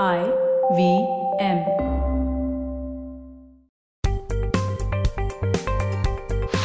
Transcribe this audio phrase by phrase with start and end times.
[0.00, 0.32] I
[0.74, 1.06] V
[1.38, 1.66] M.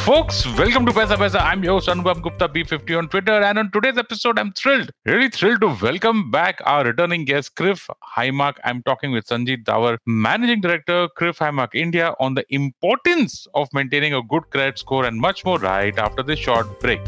[0.06, 1.38] Folks, welcome to Paisa Vaisa.
[1.42, 5.28] I'm your host Anupam Gupta B50 on Twitter, and on today's episode, I'm thrilled, really
[5.28, 7.86] thrilled to welcome back our returning guest, Criff
[8.16, 8.56] Highmark.
[8.64, 13.68] I'm talking with Sanjeet Dawar, Managing Director, CRIF High Mark India, on the importance of
[13.74, 17.00] maintaining a good credit score and much more right after this short break.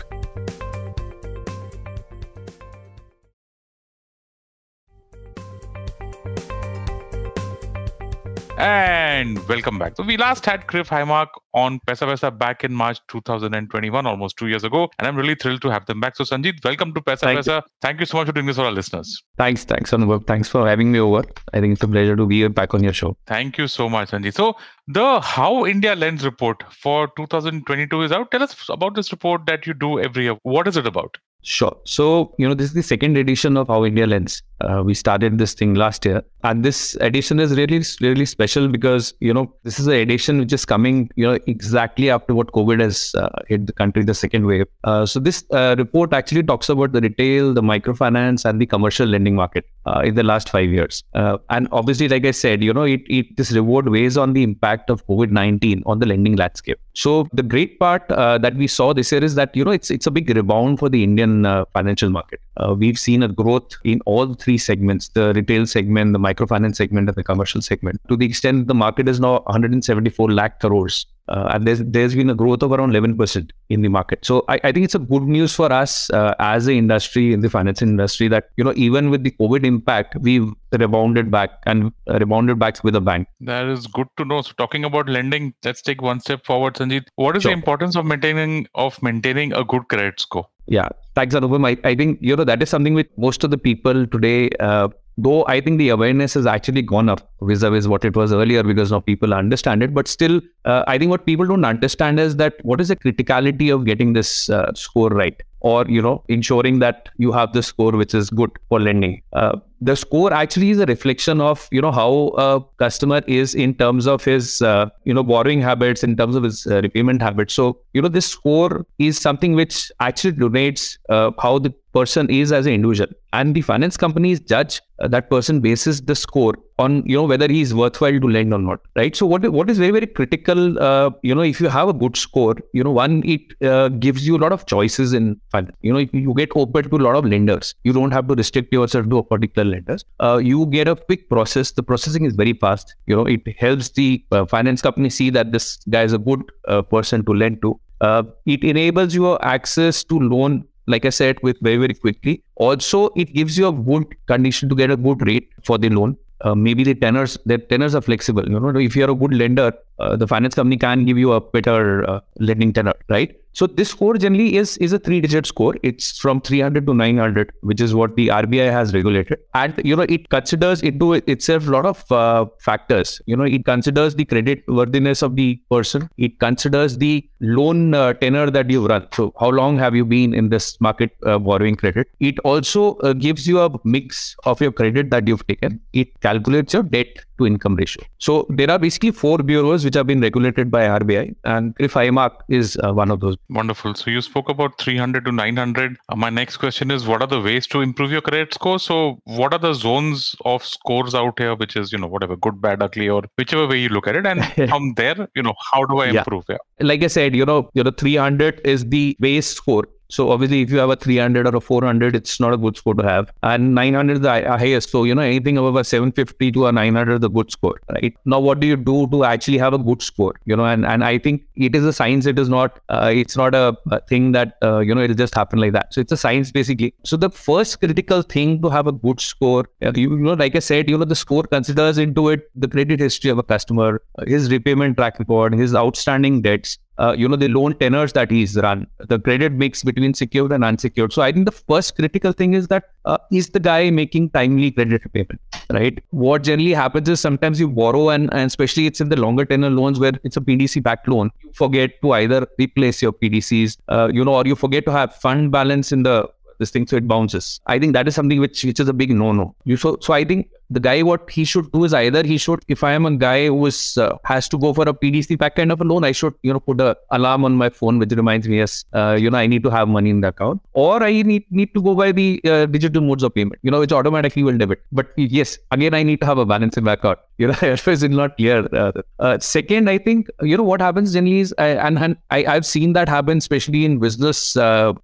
[8.61, 9.97] And welcome back.
[9.97, 14.37] So we last had CRIF High Mark on Paisa Vaisa back in March 2021, almost
[14.37, 14.91] two years ago.
[14.99, 16.15] And I'm really thrilled to have them back.
[16.15, 17.63] So Sanjeet, welcome to Pesa Thank Paisa.
[17.81, 19.23] Thank you so much for doing this for our listeners.
[19.39, 20.27] Thanks, thanks, Anupam.
[20.27, 21.25] Thanks for having me over.
[21.55, 23.17] I think it's a pleasure to be back on your show.
[23.27, 24.35] Thank you so much, Sanjeet.
[24.35, 28.31] So the How India Lends report for 2022 is out.
[28.31, 30.37] Tell us about this report that you do every year.
[30.43, 31.17] What is it about?
[31.43, 31.77] Sure.
[31.85, 34.43] So, you know, this is the second edition of How India Lends.
[34.61, 36.23] Uh, we started this thing last year.
[36.43, 40.53] And this edition is really, really special because, you know, this is an edition which
[40.53, 44.47] is coming, you know, exactly after what COVID has uh, hit the country, the second
[44.47, 44.67] wave.
[44.85, 49.07] Uh, so, this uh, report actually talks about the retail, the microfinance, and the commercial
[49.07, 51.03] lending market uh, in the last five years.
[51.15, 54.43] Uh, and obviously, like I said, you know, it, it this reward weighs on the
[54.43, 56.79] impact of COVID 19 on the lending landscape.
[56.95, 60.07] So, the great part that we saw this year is that, you know, it's, it's
[60.07, 61.30] a big rebound for the Indian
[61.79, 62.41] financial market.
[62.83, 67.17] we've seen a growth in all three segments the retail segment, the microfinance segment, and
[67.23, 68.01] the commercial segment.
[68.11, 70.99] To the extent the market is now 174 lakh crores.
[71.35, 74.25] Uh, and there's there's been a growth of around 11% in the market.
[74.29, 77.41] So I, I think it's a good news for us uh, as an industry in
[77.45, 81.93] the financial industry that you know even with the COVID impact, we've rebounded back and
[82.09, 83.27] uh, rebounded back with a bang.
[83.53, 84.41] That is good to know.
[84.43, 87.07] So talking about lending, let's take one step forward, Sanjeet.
[87.15, 87.53] What is Sure.
[87.53, 90.47] the importance of maintaining of maintaining a good credit score?
[90.67, 91.67] Yeah, thanks, Anupam.
[91.67, 94.89] I, I think you know that is something which most of the people today, uh,
[95.17, 98.91] though I think the awareness has actually gone up vis-a-vis what it was earlier because
[98.91, 99.95] now people understand it.
[99.95, 103.75] But still, uh, I think what people don't understand is that what is the criticality
[103.75, 107.93] of getting this uh, score right, or you know, ensuring that you have the score
[107.93, 109.23] which is good for lending.
[109.33, 113.75] Uh, the score actually is a reflection of you know how a customer is in
[113.75, 117.55] terms of his uh, you know borrowing habits in terms of his uh, repayment habits
[117.55, 122.53] so you know this score is something which actually donates uh, how the person is
[122.53, 123.11] as an individual.
[123.33, 127.49] And the finance companies judge uh, that person basis the score on you know whether
[127.49, 129.15] he is worthwhile to lend or not right?
[129.15, 132.17] So what what is very very critical uh, you know if you have a good
[132.17, 135.77] score you know one it uh, gives you a lot of choices in finance.
[135.83, 138.35] You know if you get open to a lot of lenders you don't have to
[138.35, 141.73] restrict yourself to a particular lenders uh, you get a quick process.
[141.73, 142.95] The processing is very fast.
[143.07, 146.43] You know it helps the uh, finance company see that this guy is a good
[146.91, 147.79] person to lend to.
[148.01, 152.43] Uh, it enables you access to loan like I said, with very, very quickly.
[152.57, 156.17] Also, it gives you a good condition to get a good rate for the loan.
[156.43, 158.49] Uh, maybe the tenors, the tenors are flexible.
[158.49, 161.41] You know, if you're a good lender, uh, the finance company can give you a
[161.41, 163.37] better uh, lending tenor, right?
[163.53, 165.75] So this score generally is is a three-digit score.
[165.83, 170.07] It's from 300 to 900, which is what the RBI has regulated, and you know
[170.09, 173.21] it considers into itself a lot of uh, factors.
[173.27, 176.09] You know, it considers the credit worthiness of the person.
[176.17, 179.09] It considers the loan uh, tenor that you've run.
[179.13, 182.09] So how long have you been in this market uh, borrowing credit?
[182.21, 185.81] It also uh, gives you a mix of your credit that you've taken.
[185.93, 188.05] It calculates your debt to income ratio.
[188.19, 192.11] So there are basically four bureaus which have been regulated by RBI, and CRIF High
[192.11, 193.37] Mark is uh, one of those.
[193.49, 193.95] Wonderful.
[193.97, 195.97] So you spoke about 300 to 900.
[196.09, 198.79] Uh, my next question is what are the ways to improve your credit score?
[198.79, 202.61] So what are the zones of scores out here, which is, you know, whatever, good,
[202.61, 204.27] bad, ugly, or whichever way you look at it.
[204.27, 206.19] And from there, you know, how do I Yeah.
[206.21, 206.45] improve?
[206.49, 206.59] Yeah.
[206.79, 209.89] Like I said, you know, you know, 300 is the base score.
[210.11, 212.95] So obviously, if you have a 300 or a 400, it's not a good score
[212.95, 213.33] to have.
[213.43, 214.91] And 900 is the highest.
[214.91, 218.15] So you know, anything above a 750 to a 900 is the good score, right?
[218.25, 220.35] Now, what do you do to actually have a good score?
[220.45, 222.27] You know, and and I think it is a science.
[222.27, 222.81] It is not.
[222.89, 225.95] Uh, it's not a, a thing that uh, you know it'll just happen like that.
[225.95, 226.95] So it's a science basically.
[227.05, 230.59] So the first critical thing to have a good score, uh, you, know, like I
[230.59, 234.51] said, you know, the score considers into it the credit history of a customer, his
[234.51, 238.87] repayment track record, his outstanding debts, uh, you know, the loan tenors that he's run,
[238.99, 241.13] the credit mix between secured and unsecured.
[241.13, 244.71] So I think the first critical thing is that uh, is the guy making timely
[244.71, 245.99] credit repayment, right?
[246.11, 249.71] What generally happens is sometimes you borrow and, and especially it's in the longer tenor
[249.71, 254.11] loans where it's a PDC backed loan, you forget to either replace your PDCs, uh,
[254.13, 256.29] you know, or you forget to have fund balance in the
[256.61, 257.61] this thing, so it bounces.
[257.67, 259.55] I think that is something which which is a big no no.
[259.65, 262.61] You so so I think the guy what he should do is either he should
[262.75, 265.57] if i am a guy who is uh, has to go for a pdc pack
[265.57, 268.13] kind of a loan i should you know put a alarm on my phone which
[268.21, 271.03] reminds me yes uh, you know i need to have money in the account or
[271.03, 273.93] i need need to go by the uh, digital modes of payment you know which
[274.01, 277.19] automatically will debit but yes again i need to have a balance in my account
[277.43, 281.13] you know otherwise it's not clear uh, uh, second i think you know what happens
[281.13, 284.57] generally is uh, and, and I, i've seen that happen especially in business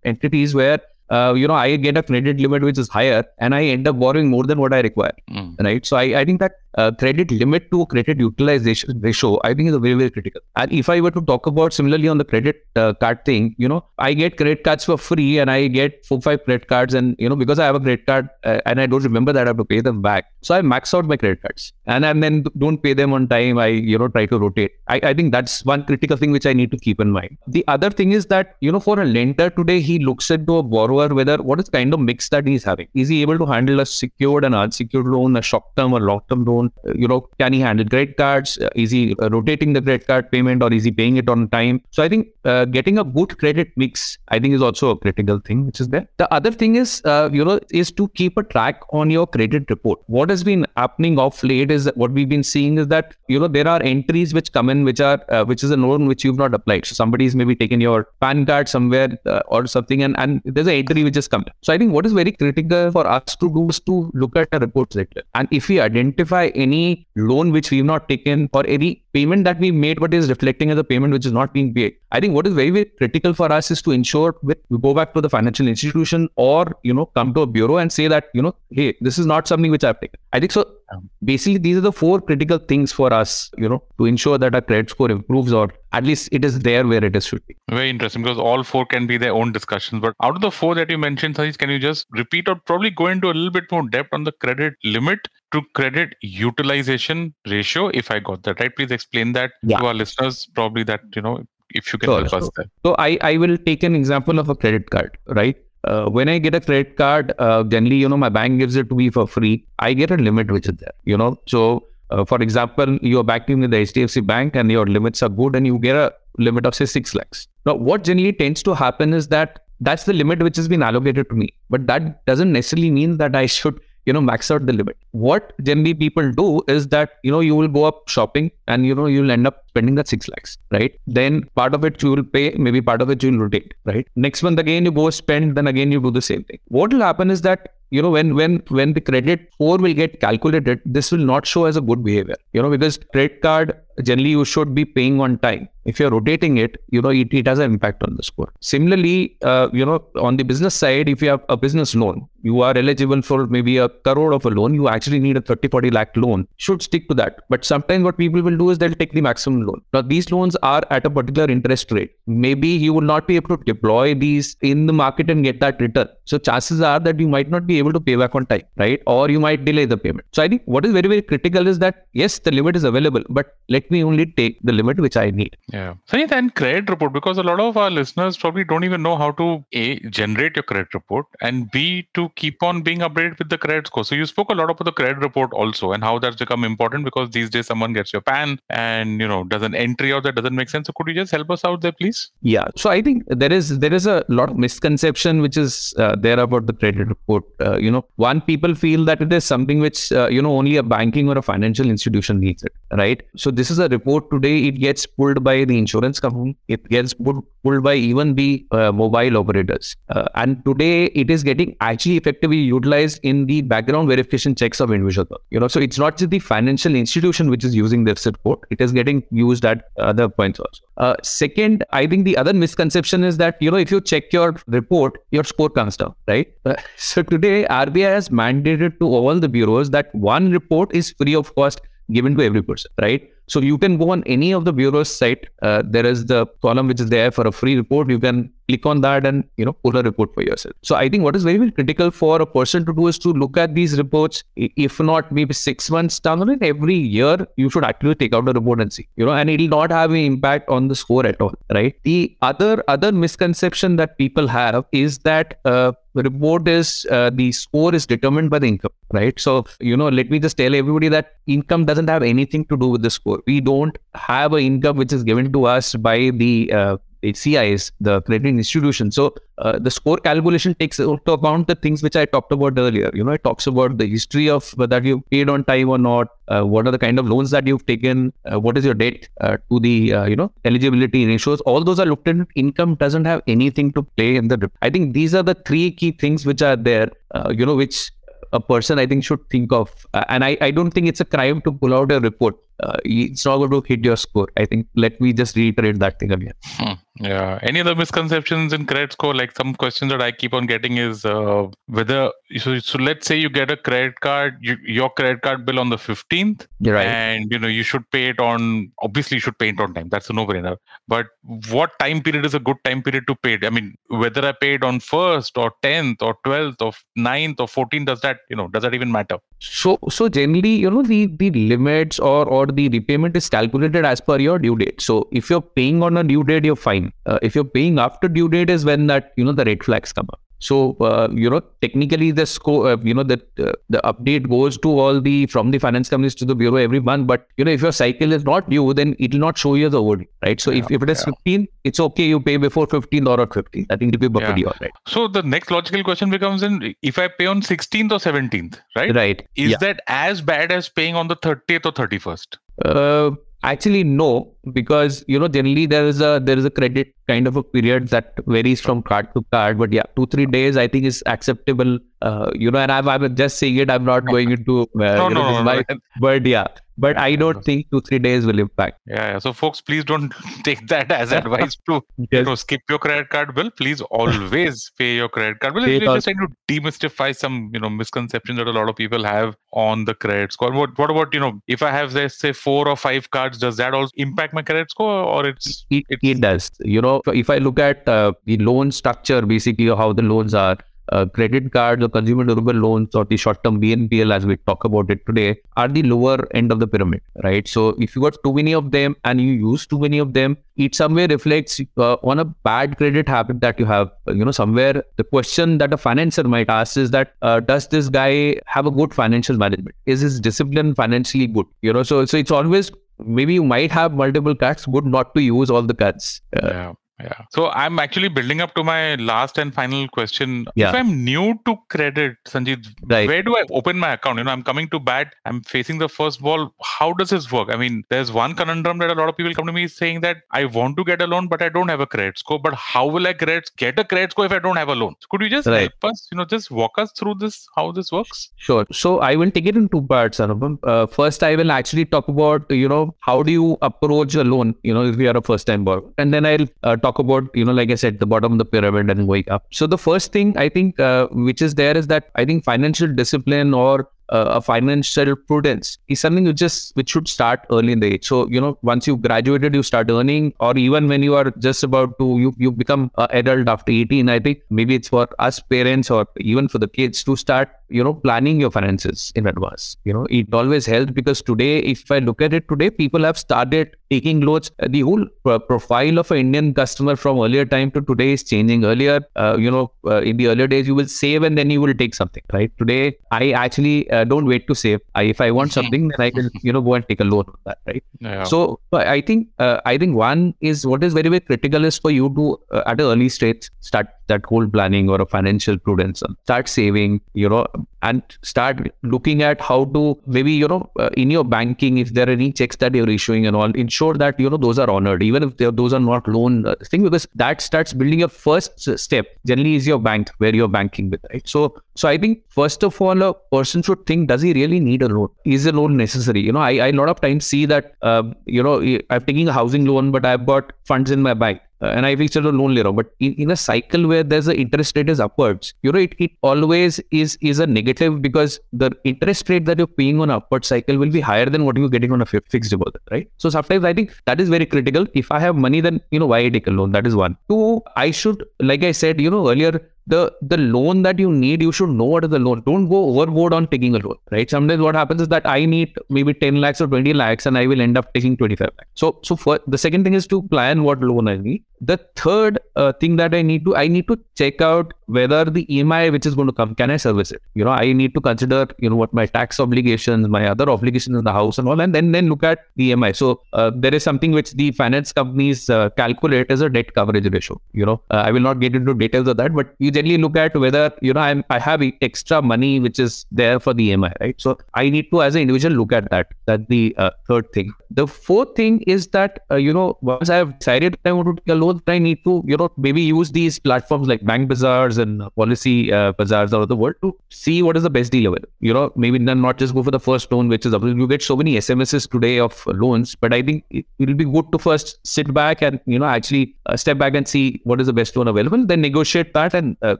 [0.04, 0.80] entities where
[1.10, 3.98] uh, you know, I get a credit limit which is higher and I end up
[3.98, 5.12] borrowing more than what I require.
[5.30, 5.56] Mm.
[5.62, 5.84] Right.
[5.84, 9.76] So I, I think that uh, credit limit to credit utilization ratio, I think is
[9.76, 10.40] very, very critical.
[10.56, 13.68] And if I were to talk about similarly on the credit uh, card thing, you
[13.68, 16.94] know, I get credit cards for free and I get four, five credit cards.
[16.94, 19.46] And, you know, because I have a credit card uh, and I don't remember that
[19.46, 20.26] I have to pay them back.
[20.42, 23.58] So I max out my credit cards and, and then don't pay them on time.
[23.58, 24.72] I, you know, try to rotate.
[24.88, 27.38] I, I think that's one critical thing which I need to keep in mind.
[27.46, 30.62] The other thing is that, you know, for a lender today, he looks into a
[30.62, 32.88] borrower whether what is kind of mix that he's having.
[32.94, 36.20] Is he able to handle a secured and unsecured loan, a short term or long
[36.28, 36.72] term loan?
[36.94, 38.58] you know, can he handle credit cards?
[38.58, 41.48] Uh, is he uh, rotating the credit card payment or is he paying it on
[41.48, 41.82] time?
[41.90, 45.38] So I think uh, getting a good credit mix, I think, is also a critical
[45.38, 46.06] thing which is there.
[46.16, 49.70] The other thing is, uh, you know, is to keep a track on your credit
[49.70, 50.00] report.
[50.06, 53.38] What has been happening of late is that what we've been seeing is that you
[53.38, 56.24] know there are entries which come in which are uh, which is a loan which
[56.24, 56.86] you've not applied.
[56.86, 60.74] So somebody's maybe taken your PAN card somewhere uh, or something, and and there's an
[60.86, 61.44] entry which has come.
[61.62, 64.50] So I think what is very critical for us to do is to look at
[64.50, 69.02] the reports later, and if we identify any loan which we've not taken or any
[69.12, 71.94] payment that we made but is reflecting as a payment which is not being paid.
[72.12, 75.14] I think what is very, very critical for us is to ensure we go back
[75.14, 78.42] to the financial institution or, you know, come to a bureau and say that, you
[78.42, 80.20] know, hey, this is not something which I've taken.
[80.32, 80.66] I think so.
[80.92, 84.54] Um, basically, these are the four critical things for us, you know, to ensure that
[84.54, 87.56] our credit score improves or at least it is there where it is should be.
[87.70, 90.00] Very interesting because all four can be their own discussions.
[90.00, 92.90] But out of the four that you mentioned, Satish, can you just repeat or probably
[92.90, 95.18] go into a little bit more depth on the credit limit
[95.52, 97.88] to credit utilization ratio?
[97.88, 99.78] If I got that right, please explain that yeah.
[99.78, 100.46] to our listeners.
[100.54, 102.66] Probably that you know if you can sure, help us there.
[102.84, 105.56] So I I will take an example of a credit card, right?
[105.86, 108.88] Uh, when I get a credit card, uh, generally, you know, my bank gives it
[108.90, 109.64] to me for free.
[109.78, 111.38] I get a limit which is there, you know.
[111.46, 115.56] So, uh, for example, you're backing with the HDFC bank and your limits are good
[115.56, 117.48] and you get a limit of, say, 6 lakhs.
[117.64, 121.28] Now, what generally tends to happen is that that's the limit which has been allocated
[121.30, 121.54] to me.
[121.70, 124.96] But that doesn't necessarily mean that I should you know max out the limit.
[125.10, 128.94] What generally people do is that you know you will go up shopping and you
[128.94, 130.98] know you'll end up spending that 6 lakhs right?
[131.06, 134.06] Then part of it you will pay maybe part of it you will rotate right?
[134.16, 136.60] Next month again you go spend then again you do the same thing.
[136.68, 140.20] What will happen is that you know when when when the credit score will get
[140.20, 142.36] calculated this will not show as a good behavior.
[142.52, 145.68] You know because credit card generally you should be paying on time.
[145.84, 148.52] If you're rotating it you know it, it has an impact on the score.
[148.60, 152.60] Similarly uh, you know on the business side if you have a business loan you
[152.60, 155.90] are eligible for maybe a crore of a loan you actually need a 30 40
[155.90, 157.40] lakh loan should stick to that.
[157.48, 159.80] But sometimes what people will do is they'll take the maximum loan.
[159.92, 162.12] Now these loans are at a particular interest rate.
[162.26, 165.80] Maybe you will not be able to deploy these in the market and get that
[165.80, 168.66] return so chances are that you might not be able to pay back on time
[168.84, 171.66] right or you might delay the payment so i think what is very very critical
[171.72, 175.16] is that yes the limit is available but let me only take the limit which
[175.16, 175.56] I need.
[175.72, 175.94] Yeah.
[176.06, 179.30] So then credit report, because a lot of our listeners probably don't even know how
[179.32, 183.58] to A, generate your credit report and B, to keep on being updated with the
[183.58, 184.04] credit score.
[184.04, 187.04] So you spoke a lot about the credit report also and how that's become important
[187.04, 190.34] because these days someone gets your PAN and, you know, does an entry out that
[190.34, 190.86] doesn't make sense.
[190.86, 192.30] So could you just help us out there, please?
[192.42, 192.66] Yeah.
[192.76, 196.38] So I think there is, there is a lot of misconception which is uh, there
[196.38, 197.44] about the credit report.
[197.60, 200.76] Uh, you know, one, people feel that it is something which, uh, you know, only
[200.76, 203.22] a banking or a financial institution needs it, right?
[203.36, 206.56] So this is a report today, it gets pulled by the insurance company.
[206.68, 209.96] It gets pulled, pulled by even the uh, mobile operators.
[210.34, 215.40] And today, it is getting actually effectively utilized in the background verification checks of individual.
[215.50, 218.60] You know, so it's not just the financial institution which is using this report.
[218.70, 220.82] It is getting used at other points also.
[220.96, 224.56] Uh, second, I think the other misconception is that you know if you check your
[224.66, 226.48] report, your score comes down, right?
[226.64, 231.34] Uh, so today, RBI has mandated to all the bureaus that one report is free
[231.34, 231.80] of cost
[232.12, 233.28] given to every person, right?
[233.48, 235.46] So you can go on any of the bureau's site.
[235.62, 238.10] Uh, there is the column which is there for a free report.
[238.10, 240.74] You can click on that and you know pull a report for yourself.
[240.82, 243.32] So I think what is very very critical for a person to do is to
[243.32, 244.44] look at these reports.
[244.56, 248.48] If not maybe six months down the line, every year you should actually take out
[248.48, 249.08] a report and see.
[249.16, 251.94] You know, and it will not have an impact on the score at all, right?
[252.04, 255.60] The other other misconception that people have is that.
[255.64, 259.96] Uh, the report is uh, the score is determined by the income right so you
[259.96, 263.10] know let me just tell everybody that income doesn't have anything to do with the
[263.10, 267.15] score we don't have an income which is given to us by the uh, the
[267.34, 269.10] CIs, the credit institution.
[269.10, 273.10] So uh, the score calculation takes into account the things which I talked about earlier.
[273.14, 276.28] You know, it talks about the history of whether you paid on time or not,
[276.48, 279.28] uh, what are the kind of loans that you've taken, uh, what is your debt
[279.40, 281.60] uh, to the uh, you know eligibility ratios.
[281.62, 282.36] All those are looked at.
[282.54, 284.70] Income doesn't have anything to play in the.
[284.82, 287.10] I think these are the three key things which are there.
[287.34, 288.10] Uh, you know, which
[288.52, 289.90] a person I think should think of.
[290.28, 292.56] And I, I don't think it's a crime to pull out a report.
[292.82, 294.48] Uh, it's not going to hit your score.
[294.56, 296.52] I think let me just reiterate that thing again.
[296.64, 296.92] Hmm.
[297.18, 297.58] Yeah.
[297.62, 299.34] Any other misconceptions in credit score?
[299.34, 303.36] Like some questions that I keep on getting is uh, whether so, so let's say
[303.36, 307.06] you get a credit card, you, your credit card bill on the 15th, right.
[307.06, 310.08] and you know you should pay it on obviously you should pay it on time.
[310.10, 310.76] That's a no-brainer.
[311.08, 311.26] But
[311.70, 313.64] what time period is a good time period to pay it?
[313.64, 318.06] I mean, whether I paid on first or 10th or 12th or 9th or 14th,
[318.06, 319.38] does that you know does that even matter?
[319.58, 324.20] So so generally, you know, the the limits or or the repayment is calculated as
[324.20, 325.00] per your due date.
[325.00, 327.12] So if you're paying on a due date, you're fine.
[327.24, 330.12] Uh, if you're paying after due date, is when that you know the red flags
[330.12, 330.40] come up.
[330.58, 334.78] So uh, you know, technically, the score, uh, you know, the uh, the update goes
[334.78, 337.26] to all the from the finance companies to the bureau every month.
[337.26, 339.88] But you know, if your cycle is not due, then it will not show you
[339.88, 340.60] the overdue, right?
[340.60, 341.32] So if, Yeah, if it is yeah.
[341.44, 342.24] 15, it's okay.
[342.28, 343.86] You pay before 15 or at 15.
[343.90, 344.46] I think it will be Yeah.
[344.46, 344.90] pretty all right.
[345.06, 349.14] So the next logical question becomes: in if I pay on 16th or 17th, right?
[349.14, 349.42] Right.
[349.56, 349.76] Is yeah.
[349.80, 352.56] that as bad as paying on the 30th or 31st?
[352.84, 353.30] Uh,
[353.62, 357.56] actually, no, because you know generally there is a there is a credit kind of
[357.56, 359.78] a period that varies from card to card.
[359.78, 361.98] But yeah, two three days I think is acceptable.
[362.22, 363.90] Uh, you know, and I'm, I'm just saying it.
[363.90, 365.96] I'm not going into uh, No, you no, know, no, my- no.
[366.20, 366.66] but yeah,
[366.98, 369.00] but I don't think two three days will impact.
[369.06, 369.38] Yeah, yeah.
[369.38, 370.32] So, folks, please don't
[370.64, 373.70] take that as advice to you know skip your credit card bill.
[373.70, 375.84] Please always pay your credit card bill.
[375.84, 379.24] Pay We're just trying to demystify some you know misconceptions that a lot of people
[379.24, 380.72] have on the credit score.
[380.72, 383.76] What what about you know if I have let's say four or five cards, does
[383.76, 386.70] that also impact my credit score or it's It, it's it does.
[386.80, 390.76] You know, if I look at uh, the loan structure, basically how the loans are,
[391.12, 395.10] uh, credit cards or consumer durable loans or the short-term BNPL, as we talk about
[395.10, 397.66] it today, are the lower end of the pyramid, right?
[397.68, 400.56] So if you got too many of them and you use too many of them,
[400.76, 404.10] it somewhere reflects uh, on a bad credit habit that you have.
[404.26, 408.08] You know, somewhere the question that a financier might ask is that uh, does this
[408.08, 409.94] guy have a good financial management?
[410.06, 411.66] Is his discipline financially good?
[411.82, 412.90] You know, so so it's always
[413.24, 416.42] maybe you might have multiple cards, good not to use all the cards.
[416.54, 416.92] Uh, yeah
[417.24, 420.88] yeah so i'm actually building up to my last and final question Yeah.
[420.88, 423.26] if i'm new to credit sanjeev Right.
[423.30, 426.08] where do i open my account you know i'm coming to bat i'm facing the
[426.16, 426.62] first ball
[426.98, 429.66] how does this work i mean there's one conundrum that a lot of people come
[429.72, 432.10] to me saying that i want to get a loan but i don't have a
[432.16, 434.88] credit score but how will i credit, get a credit score if i don't have
[434.88, 435.80] a loan could you just Right.
[435.88, 438.84] help us you know just walk us through this how this works Sure.
[438.92, 440.78] So I will take it in two parts, Anupam.
[440.82, 444.74] Uh, first, I will actually talk about, you know, how do you approach a loan,
[444.82, 446.10] you know, if you are a first time borrower.
[446.18, 448.68] And then I'll uh, talk about, you know, like I said, the bottom of the
[448.74, 449.66] pyramid and going up.
[449.80, 453.16] So the first thing I think, uh, which is there is that I think financial
[453.22, 458.00] discipline or uh, a financial prudence is something which just which should start early in
[458.00, 458.26] the age.
[458.26, 461.82] So you know, once you graduated, you start earning, or even when you are just
[461.82, 464.28] about to you you become uh, adult after 18.
[464.28, 468.02] I think maybe it's for us parents or even for the kids to start you
[468.02, 469.96] know planning your finances in advance.
[470.04, 473.38] You know, it always helps because today, if I look at it today, people have
[473.38, 474.70] started taking loans.
[474.82, 478.42] Uh, The whole pro- profile of an Indian customer from earlier time to today is
[478.42, 478.84] changing.
[478.84, 481.80] Earlier, uh, you know, uh, in the earlier days, you will save and then you
[481.80, 482.42] will take something.
[482.52, 485.00] Right today, I actually uh, don't wait to save.
[485.14, 487.44] I, if I want something, then I can you know go and take a loan
[487.54, 487.78] on that.
[487.86, 488.04] Right.
[488.20, 491.98] yeah So I think uh, I think one is what is very very critical is
[492.06, 495.78] for you to uh, at an early stage start that whole planning or a financial
[495.78, 497.66] prudence, uh, start saving, you know,
[498.02, 502.28] and start looking at how to maybe you know uh, in your banking if there
[502.28, 505.22] are any checks that you're issuing and all, ensure that you know those are honored
[505.22, 509.26] even if those are not loan uh, thing because that starts building your first step.
[509.46, 511.46] Generally, is your bank where you're banking with, right?
[511.48, 515.02] So so I think first of all, a person should think: Does he really need
[515.02, 515.28] a loan?
[515.44, 516.40] Is a loan necessary?
[516.40, 518.80] You know, I, I a lot of times see that um, you know
[519.10, 521.60] I'm taking a housing loan, but I've got funds in my bank.
[521.82, 524.56] Uh, and I reached a loan later, but in, in a cycle where there's a
[524.56, 528.90] interest rate is upwards, you know, it, it always is is a negative because the
[529.04, 532.12] interest rate that you're paying on upward cycle will be higher than what you're getting
[532.12, 533.30] on a fi- fixed deposit, right?
[533.36, 535.06] So sometimes I think that is very critical.
[535.14, 536.92] If I have money, then you know why I take a loan.
[536.92, 537.36] That is one.
[537.50, 541.62] Two, I should, like I said, you know, earlier the the loan that you need,
[541.62, 542.62] you should know what is the loan.
[542.66, 544.48] Don't go overboard on taking a loan, right?
[544.48, 547.66] Sometimes what happens is that I need maybe 10 lakhs or 20 lakhs and I
[547.66, 548.90] will end up taking 25 lakhs.
[548.94, 551.64] So, so for the second thing is to plan what loan I need.
[551.80, 555.66] The third uh, thing that I need to, I need to check out whether the
[555.66, 557.42] EMI which is going to come, can I service it?
[557.54, 561.18] You know, I need to consider, you know, what my tax obligations, my other obligations
[561.18, 563.14] in the house and all, and then, then look at the EMI.
[563.14, 567.30] So uh, there is something which the finance companies uh, calculate as a debt coverage
[567.30, 567.60] ratio.
[567.72, 570.36] You know, uh, I will not get into details of that, but you generally look
[570.36, 574.12] at whether, you know, I'm, I have extra money which is there for the EMI,
[574.20, 574.34] right?
[574.38, 576.28] So I need to, as an individual, look at that.
[576.46, 577.72] That's the uh, third thing.
[577.90, 581.42] The fourth thing is that, uh, you know, once I have decided I want to
[581.42, 584.98] take a loan, I need to, you know, maybe use these platforms like Bank Bazaars
[584.98, 588.26] and policy uh, bazaars out of the world to see what is the best deal
[588.26, 588.48] available.
[588.60, 591.36] You know, maybe not just go for the first loan, which is you get so
[591.36, 595.32] many SMSs today of loans, but I think it will be good to first sit
[595.32, 598.28] back and, you know, actually uh, step back and see what is the best loan
[598.28, 599.96] available, then negotiate that and uh,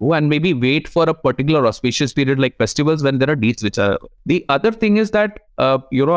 [0.00, 3.62] go and maybe wait for a particular auspicious period like festivals when there are deals
[3.62, 3.98] which are.
[4.26, 6.16] The other thing is that uh, you know,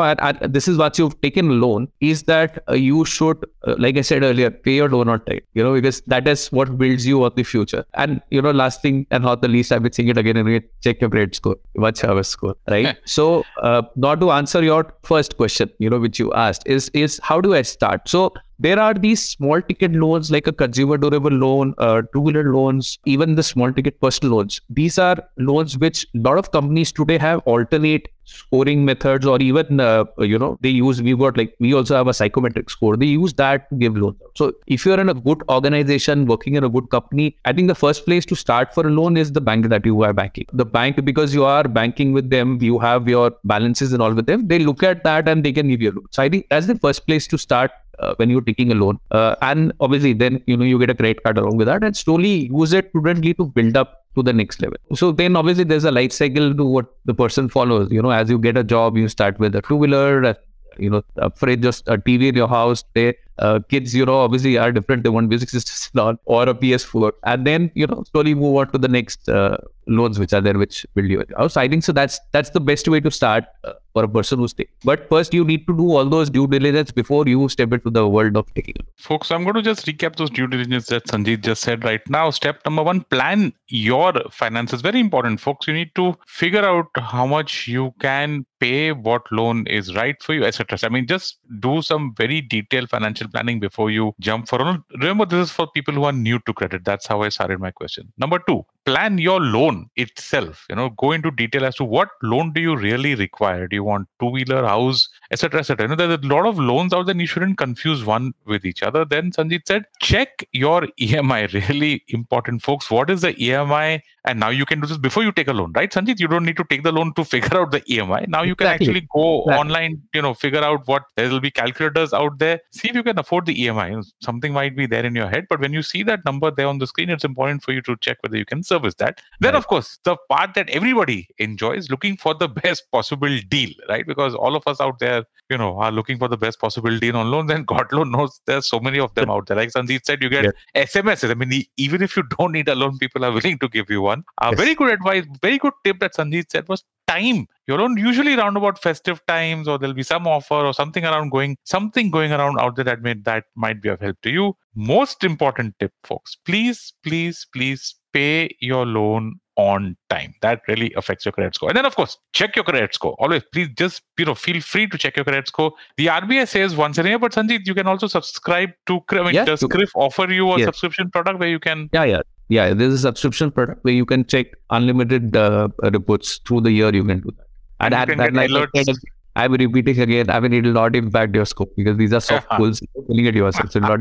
[0.56, 4.00] this is what you've taken a loan is that uh, you should, uh, like I
[4.00, 7.22] said earlier, pay your loan on time, you know, because that is what builds you
[7.24, 7.84] on the future.
[7.94, 10.48] And, you know, last thing and not the least, I've been saying it again and
[10.48, 12.96] again, check your credit score, watch your score, right?
[13.04, 17.20] so, uh, not to answer your first question, you know, which you asked is, is
[17.22, 18.08] how do I start?
[18.08, 22.54] So, there are these small ticket loans like a consumer durable loan, uh, two wheeler
[22.54, 24.60] loans, even the small ticket personal loans.
[24.70, 29.80] These are loans which a lot of companies today have alternate scoring methods or even
[29.80, 32.96] uh, you know they use we got like we also have a psychometric score.
[32.96, 36.64] They use that to give loans so if you're in a good organization working in
[36.64, 39.40] a good company i think the first place to start for a loan is the
[39.40, 40.46] bank that you are banking.
[40.52, 44.26] The bank because you are banking with them you have your balances and all with
[44.26, 46.06] them they look at that and they can give you a loan.
[46.10, 48.98] So i think that's the first place to start uh, when you're taking a loan.
[49.10, 51.96] Uh, and obviously, then you know you get a credit card along with that, and
[51.96, 54.76] slowly use it prudently to build up to the next level.
[54.94, 57.90] So then obviously there's a life cycle to what the person follows.
[57.90, 60.36] You know, as you get a job, you start with a two wheeler,
[60.78, 62.84] you know, a fridge, just a TV in your house.
[62.94, 65.02] They uh, kids, you know, obviously are different.
[65.02, 68.78] They want music systems or a PS4, and then you know slowly move on to
[68.78, 71.56] the next uh, loans which are there, which build you house.
[71.56, 71.92] I think so.
[71.92, 74.72] That's that's the best way to start uh, for a person who's taking.
[74.84, 78.06] But first, you need to do all those due diligence before you step into the
[78.08, 78.74] world of taking.
[78.96, 82.30] Folks, I'm going to just recap those due diligence that Sanjeet just said right now.
[82.30, 84.80] Step number one: plan your finances.
[84.80, 85.68] Very important, folks.
[85.68, 90.34] You need to figure out how much you can pay, what loan is right for
[90.34, 90.78] you, etc.
[90.82, 94.64] I mean, just do some very detailed financial planning before you jump for
[94.98, 96.84] Remember, this is for people who are new to credit.
[96.84, 98.12] That's how I started my question.
[98.18, 100.66] Number two, plan your loan itself.
[100.68, 103.66] You know, go into detail as to what loan do you really require.
[103.66, 105.84] Do you want two wheeler, house, etc., etc.
[105.84, 107.12] You know, there's a lot of loans out there.
[107.12, 109.04] And you shouldn't confuse one with each other.
[109.04, 111.68] Then Sanjeet said, check your EMI.
[111.68, 112.90] Really important, folks.
[112.90, 114.00] What is the EMI?
[114.26, 116.44] And now you can do this before you take a loan, right, Sanjeet You don't
[116.44, 118.28] need to take the loan to figure out the EMI.
[118.28, 118.86] Now you can exactly.
[118.88, 119.60] actually go exactly.
[119.60, 120.02] online.
[120.14, 122.60] You know, figure out what there will be calculators out there.
[122.70, 124.04] See if you can afford the EMI.
[124.22, 126.78] Something might be there in your head, but when you see that number there on
[126.78, 129.20] the screen, it's important for you to check whether you can service that.
[129.40, 129.58] Then, right.
[129.58, 134.06] of course, the part that everybody enjoys looking for the best possible deal, right?
[134.06, 137.16] Because all of us out there, you know, are looking for the best possible deal
[137.16, 137.50] on loans.
[137.54, 139.56] And God alone knows there's so many of them out there.
[139.56, 140.84] Like Sanjeet said, you get yeah.
[140.84, 141.30] SMSs.
[141.30, 144.02] I mean, even if you don't need a loan, people are willing to give you
[144.02, 144.24] one.
[144.40, 144.60] Uh, yes.
[144.60, 147.46] Very good advice, very good tip that Sanjeet said was time.
[147.66, 151.30] You don't usually around about festive times, or there'll be some offer or something around
[151.30, 154.56] going, something going around out there that may that might be of help to you.
[154.74, 160.34] Most important tip, folks, please, please, please pay your loan on time.
[160.42, 161.68] That really affects your credit score.
[161.68, 163.14] And then, of course, check your credit score.
[163.18, 165.72] Always, please just you know feel free to check your credit score.
[165.96, 169.00] The RBI says once a year, but Sanjeet, you can also subscribe to.
[169.10, 171.88] I mean, does CRIF offer you a subscription product where you can?
[171.92, 172.74] Yeah, yeah, yeah.
[172.74, 176.94] There's a subscription product where you can check unlimited uh, reports through the year.
[176.94, 177.46] You can do that.
[177.80, 178.96] And, and that, like alerts.
[179.36, 180.30] I'm repeating again.
[180.30, 182.80] I mean, it will not impact your scope because these are soft pulls.
[183.06, 184.00] Pulling at yourself, so not.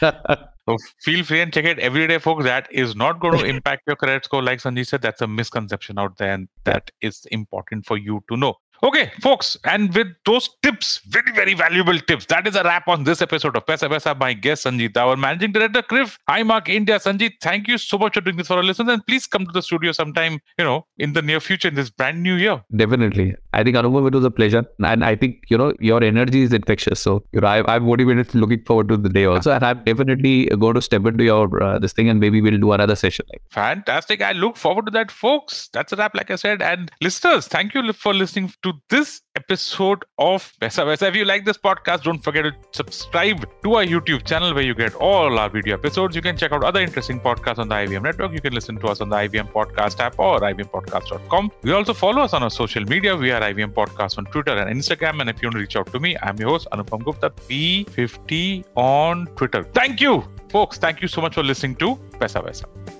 [0.78, 2.44] so feel free and check it every day, folks.
[2.44, 5.02] That is not going to impact your credit score, like Sanjeev said.
[5.02, 8.54] That's a misconception out there, and that is important for you to know.
[8.82, 13.04] Okay, folks, and with those tips, very, very valuable tips, that is a wrap on
[13.04, 14.18] this episode of Paisa Vaisa.
[14.18, 16.98] My guest, Sanjeet, our managing director, CRIF, Highmark India.
[16.98, 18.94] Sanjeet, thank you so much for doing this for our listeners.
[18.94, 21.90] And please come to the studio sometime, you know, in the near future, in this
[21.90, 22.62] brand new year.
[22.74, 23.34] Definitely.
[23.52, 24.64] I think, Anupam, it was a pleasure.
[24.82, 27.00] And I think, you know, your energy is infectious.
[27.00, 29.52] So, you know, I, I'm motivated, looking forward to the day also.
[29.52, 32.72] And I'm definitely going to step into your uh, this thing and maybe we'll do
[32.72, 33.26] another session.
[33.50, 34.22] Fantastic.
[34.22, 35.68] I look forward to that, folks.
[35.74, 36.62] That's a wrap, like I said.
[36.62, 41.08] And listeners, thank you for listening to to this episode of Paisa Vaisa.
[41.08, 44.74] If you like this podcast, don't forget to subscribe to our YouTube channel where you
[44.74, 46.14] get all our video episodes.
[46.14, 48.32] You can check out other interesting podcasts on the IVM network.
[48.32, 51.50] You can listen to us on the IVM podcast app or ivmpodcast.com.
[51.64, 53.16] You also follow us on our social media.
[53.16, 55.20] We are IVM Podcast on Twitter and Instagram.
[55.20, 58.64] And if you want to reach out to me, I'm your host, Anupam Gupta, B50
[58.76, 59.64] on Twitter.
[59.64, 60.78] Thank you, folks.
[60.78, 62.99] Thank you so much for listening to Paisa Vaisa.